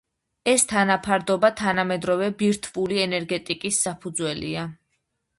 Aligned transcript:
ეს 0.51 0.63
თანაფარდობა 0.69 1.51
თანამედროვე 1.59 2.29
ბირთვული 2.39 2.97
ენერგეტიკის 3.05 3.83
საფუძველია. 3.89 4.65